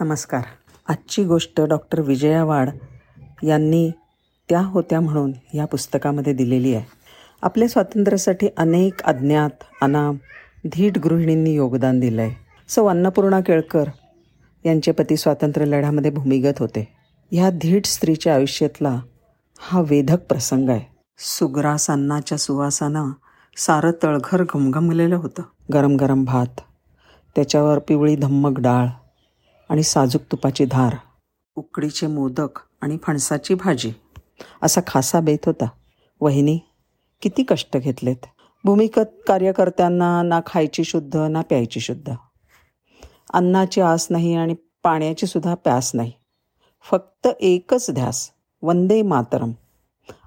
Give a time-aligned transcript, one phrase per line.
[0.00, 0.42] नमस्कार.
[0.88, 2.70] आजची गोष्ट डॉक्टर विजया वाड
[3.42, 3.90] यांनी
[4.48, 6.84] त्या होत्या म्हणून या पुस्तकामध्ये दिलेली आहे.
[7.42, 9.50] आपल्या स्वातंत्र्यासाठी अनेक अज्ञात
[9.82, 10.16] अनाम
[10.72, 12.34] धीट गृहिणींनी योगदान दिलं आहे
[12.68, 12.86] सौ.
[12.86, 13.84] अन्नपूर्णा केळकर
[14.64, 16.88] यांचे पती स्वातंत्र्य लढ्यामध्ये भूमिगत होते.
[17.32, 19.00] ह्या धीट स्त्रीच्या आयुष्यातला
[19.58, 20.96] हा वेधक प्रसंग आहे.
[21.18, 23.10] सुग्रास अन्नाच्या सुवासानं
[23.56, 25.42] सारं तळघर घमघमलेलं होतं.
[25.72, 26.60] गरम गरम भात
[27.36, 28.86] त्याच्यावर पिवळी धम्मक डाळ
[29.68, 30.96] आणि साजूक तुपाची धार.
[31.56, 33.92] उकडीचे मोदक आणि फणसाची भाजी.
[34.62, 35.64] असा खासा बेत होता.
[36.20, 36.58] वहिनी
[37.22, 38.26] किती कष्ट घेतलेत.
[38.64, 42.12] भूमिगत कार्यकर्त्यांना ना खायची शुद्ध ना प्यायची शुद्ध.
[43.32, 46.12] अन्नाची आस नाही आणि पाण्याची सुद्धा प्यास नाही.
[46.90, 48.30] फक्त एकच ध्यास
[48.62, 49.52] वंदे मातरम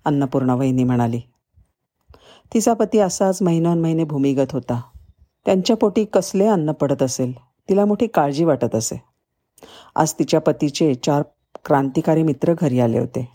[0.06, 1.22] अन्नपूर्णा वहिनी म्हणाली.
[2.54, 4.82] तिचा पती असाच महिनोन महिने भूमिगत होता.
[5.46, 7.34] त्यांच्या पोटी कसले अन्न पडत असेल
[7.70, 9.09] तिला मोठी काळजी वाटत असे.
[9.96, 11.24] आज तिच्या पतीचे चार
[11.66, 13.32] क्रांतिकारी मित्र घरी आले होते.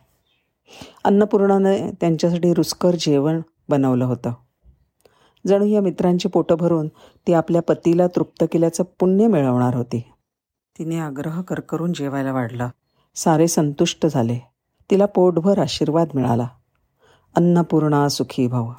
[1.04, 4.32] अन्नपूर्णाने त्यांच्यासाठी रुचकर जेवण बनवलं होतं.
[5.46, 6.88] जणू या मित्रांची पोटं भरून
[7.26, 10.12] ती आपल्या पतीला तृप्त केल्याचं पुण्य मिळवणार होती.
[10.78, 12.70] तिने आग्रह करकरून जेवायला वाढला.
[13.14, 14.38] सारे संतुष्ट झाले.
[14.90, 16.48] तिला पोटभर आशीर्वाद मिळाला.
[17.36, 18.72] अन्नपूर्णा सुखी भाव.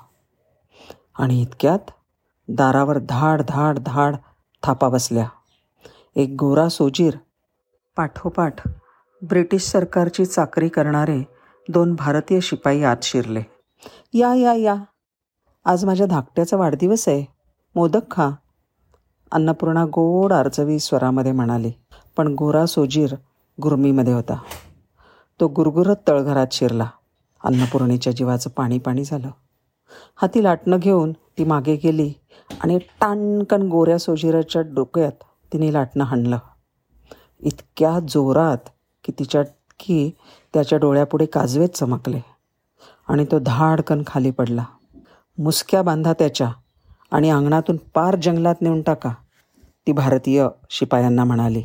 [1.20, 1.92] आणि इतक्यात
[2.48, 4.16] दारावर धाड धाड धाड
[4.64, 5.28] थापा बसल्या.
[6.16, 7.18] एक गोरा सोजीर
[7.98, 8.68] पाठोपाठ
[9.22, 11.24] ब्रिटिश सरकारची चाकरी करणारे
[11.70, 13.42] दोन भारतीय शिपाई आत शिरले.
[14.14, 14.76] या या या.
[15.66, 17.26] आज माझ्या धाकट्याचा वाढदिवस आहे.
[17.76, 18.30] मोदक खा.
[19.32, 21.72] अन्नपूर्णा गोड आर्जवी स्वरामध्ये म्हणाली.
[22.18, 23.16] पण गोरा सोजीर
[23.62, 24.38] गुरमीमध्ये होता.
[25.40, 26.90] तो गुरगुरत तळघरात शिरला.
[27.44, 29.30] अन्नपूर्णेच्या जीवाचं पाणी पाणी झालं.
[30.16, 32.14] हाती लाटणं घेऊन ती मागे गेली
[32.62, 35.24] आणि टाणकन गोऱ्या सोजीराच्या डोक्यात
[35.54, 36.38] तिने लाटणं हाणलं.
[37.44, 38.70] इतक्या जोरात
[39.04, 39.44] की तिच्या
[39.80, 40.12] की
[40.54, 42.20] त्याच्या डोळ्यापुढे काजवेत चमकले.
[43.08, 44.66] आणि तो धाडकन खाली पडला.
[45.38, 46.52] मुसक्या बांधा त्याच्या
[47.12, 49.14] आणि अंगणातून पार जंगलात नेऊन टाका
[49.88, 51.64] ती भारतीय शिपायांना म्हणाली.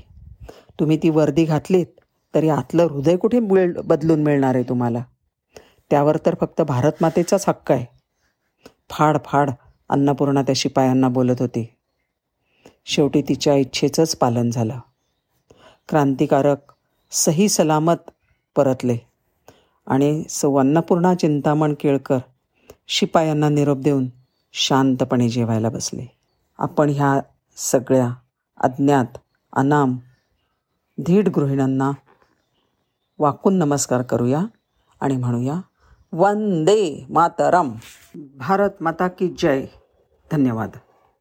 [0.81, 1.87] तुम्ही ती वर्दी घातलीत
[2.35, 5.03] तरी आतलं हृदय कुठे मिळ बदलून मिळणार आहे तुम्हाला?
[5.91, 7.87] त्यावर तर फक्त भारतमातेचाच हक्क आहे.
[8.91, 9.51] फाड फाड
[9.89, 11.75] अन्नपूर्णा त्या शिपायांना बोलत होती.
[12.85, 14.79] शेवटी तिच्या इच्छेचंच पालन झालं.
[15.91, 16.57] क्रांतिकारक
[17.11, 18.11] सही सलामत
[18.57, 18.99] परतले.
[19.87, 20.63] आणि सौ
[21.15, 22.19] चिंतामण केळकर
[22.89, 24.07] शिपायांना निरोप देऊन
[24.53, 26.13] शांतपणे जेवायला बसले.
[26.59, 27.21] आपण ह्या
[27.57, 28.15] सगळ्या
[28.61, 29.19] अज्ञात
[29.53, 29.97] अनाम
[31.07, 31.91] धीड गृहिणांना
[33.19, 34.41] वाकून नमस्कार करूया
[35.01, 35.61] आणि म्हणूया
[36.13, 37.73] वंदे मातरम.
[38.15, 39.67] भारत माता की जय.
[40.33, 40.71] धन्यवाद.